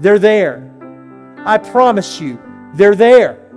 [0.00, 0.70] They're there.
[1.46, 2.38] I promise you,
[2.74, 3.49] they're there.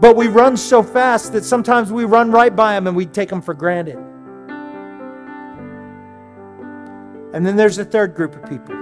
[0.00, 3.28] But we run so fast that sometimes we run right by them and we take
[3.28, 3.96] them for granted.
[7.34, 8.74] And then there's a third group of people.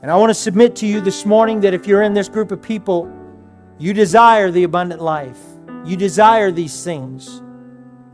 [0.00, 2.50] And I want to submit to you this morning that if you're in this group
[2.50, 3.12] of people,
[3.78, 5.38] you desire the abundant life.
[5.84, 7.42] You desire these things.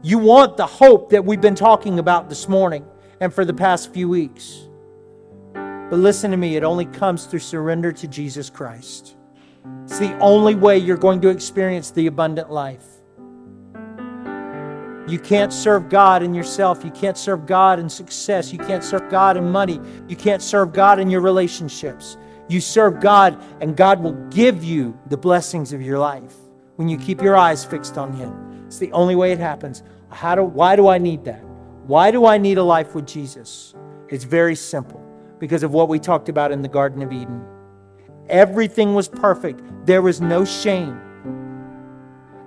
[0.03, 2.85] You want the hope that we've been talking about this morning
[3.21, 4.69] and for the past few weeks.
[5.53, 9.17] But listen to me, it only comes through surrender to Jesus Christ.
[9.85, 12.85] It's the only way you're going to experience the abundant life.
[15.07, 16.83] You can't serve God in yourself.
[16.83, 18.53] You can't serve God in success.
[18.53, 19.79] You can't serve God in money.
[20.09, 22.17] You can't serve God in your relationships.
[22.49, 26.35] You serve God, and God will give you the blessings of your life
[26.77, 28.65] when you keep your eyes fixed on Him.
[28.67, 29.83] It's the only way it happens.
[30.09, 31.45] How do, why do I need that?
[31.87, 33.75] Why do I need a life with Jesus?
[34.09, 35.05] It's very simple
[35.39, 37.45] because of what we talked about in the Garden of Eden.
[38.29, 41.01] Everything was perfect, there was no shame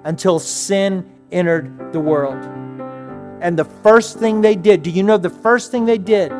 [0.06, 2.42] until sin entered the world.
[3.42, 6.32] And the first thing they did, do you know the first thing they did?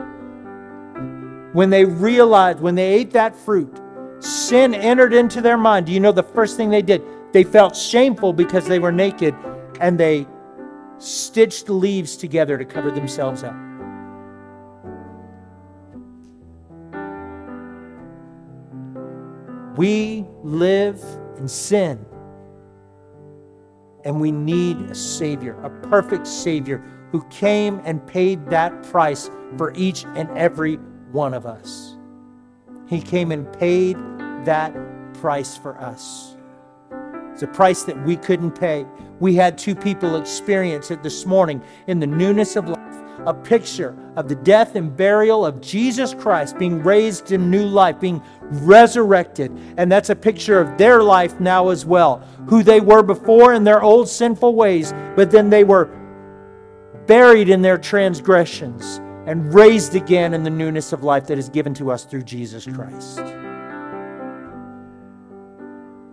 [1.54, 3.80] When they realized, when they ate that fruit,
[4.20, 5.86] sin entered into their mind.
[5.86, 7.04] Do you know the first thing they did?
[7.34, 9.36] They felt shameful because they were naked
[9.80, 10.28] and they
[10.98, 13.56] stitched leaves together to cover themselves up.
[19.78, 21.04] We live
[21.38, 22.04] in sin.
[24.04, 29.72] And we need a Savior, a perfect Savior who came and paid that price for
[29.76, 30.76] each and every
[31.12, 31.96] one of us.
[32.90, 33.98] He came and paid
[34.46, 34.74] that
[35.14, 36.36] price for us.
[37.34, 38.86] It's a price that we couldn't pay.
[39.20, 42.77] We had two people experience it this morning in the newness of life
[43.28, 48.00] a picture of the death and burial of Jesus Christ being raised in new life,
[48.00, 49.52] being resurrected.
[49.76, 53.66] And that's a picture of their life now as well, who they were before in
[53.66, 55.88] their old sinful ways, but then they were
[57.06, 61.74] buried in their transgressions and raised again in the newness of life that is given
[61.74, 63.18] to us through Jesus Christ.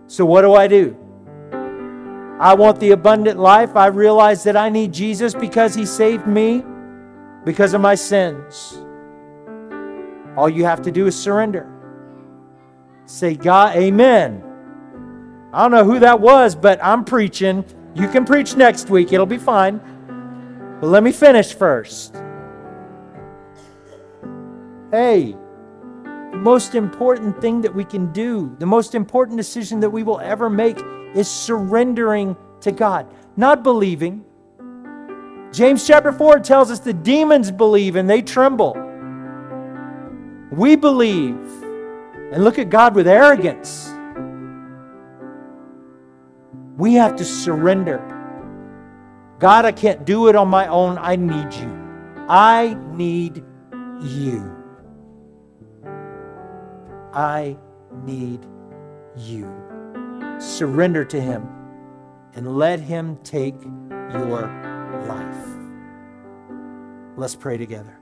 [0.07, 0.97] So, what do I do?
[2.41, 3.77] I want the abundant life.
[3.77, 6.65] I realize that I need Jesus because He saved me
[7.45, 8.81] because of my sins.
[10.35, 11.71] All you have to do is surrender.
[13.05, 14.43] Say, God, Amen.
[15.53, 17.63] I don't know who that was, but I'm preaching.
[17.93, 19.79] You can preach next week, it'll be fine.
[20.81, 22.15] But let me finish first.
[24.91, 25.35] Hey,
[26.03, 30.19] the most important thing that we can do, the most important decision that we will
[30.19, 30.77] ever make
[31.13, 34.24] is surrendering to God, not believing.
[35.55, 38.73] James chapter 4 tells us the demons believe and they tremble.
[40.51, 41.39] We believe
[42.33, 43.89] and look at God with arrogance.
[46.75, 48.03] We have to surrender.
[49.39, 50.97] God, I can't do it on my own.
[50.97, 51.71] I need you.
[52.27, 53.41] I need
[54.01, 54.53] you.
[57.13, 57.57] I
[58.03, 58.45] need
[59.15, 59.49] you.
[60.37, 61.47] Surrender to Him
[62.33, 63.55] and let Him take
[64.11, 64.74] your.
[67.17, 67.97] Let's pray together.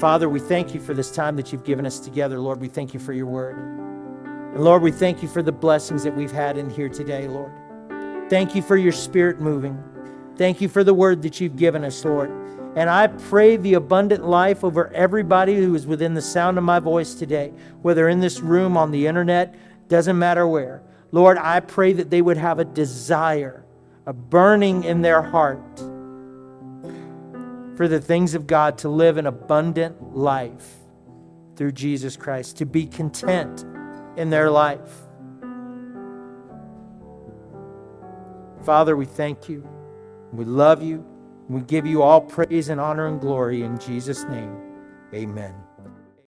[0.00, 2.40] Father, we thank you for this time that you've given us together.
[2.40, 3.56] Lord, we thank you for your word.
[4.54, 7.52] And Lord, we thank you for the blessings that we've had in here today, Lord.
[8.28, 9.82] Thank you for your spirit moving.
[10.36, 12.30] Thank you for the word that you've given us, Lord.
[12.76, 16.78] And I pray the abundant life over everybody who is within the sound of my
[16.80, 17.52] voice today,
[17.82, 19.54] whether in this room, on the internet,
[19.88, 20.82] doesn't matter where.
[21.12, 23.64] Lord, I pray that they would have a desire,
[24.06, 25.80] a burning in their heart
[27.78, 30.78] for the things of God, to live an abundant life
[31.54, 33.64] through Jesus Christ, to be content
[34.16, 34.90] in their life.
[38.64, 39.64] Father, we thank you.
[40.32, 41.06] We love you.
[41.48, 44.58] We give you all praise and honor and glory in Jesus' name.
[45.14, 45.54] Amen.